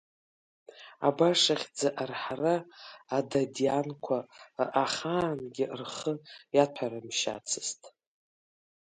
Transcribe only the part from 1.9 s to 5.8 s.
арҳара Ададианқәа ахаангьы